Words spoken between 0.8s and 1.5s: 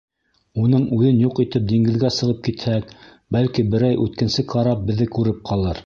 үҙен юҡ